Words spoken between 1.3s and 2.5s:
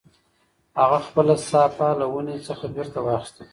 صافه له ونې